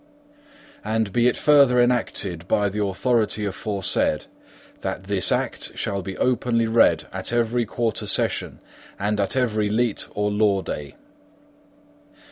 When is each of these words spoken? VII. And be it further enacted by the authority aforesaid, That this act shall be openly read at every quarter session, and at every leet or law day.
VII. 0.01 0.37
And 0.83 1.13
be 1.13 1.27
it 1.27 1.37
further 1.37 1.79
enacted 1.79 2.47
by 2.47 2.69
the 2.69 2.83
authority 2.83 3.45
aforesaid, 3.45 4.25
That 4.79 5.03
this 5.03 5.31
act 5.31 5.73
shall 5.77 6.01
be 6.01 6.17
openly 6.17 6.65
read 6.65 7.05
at 7.13 7.31
every 7.31 7.67
quarter 7.67 8.07
session, 8.07 8.61
and 8.97 9.19
at 9.19 9.35
every 9.35 9.69
leet 9.69 10.07
or 10.15 10.31
law 10.31 10.63
day. 10.63 10.95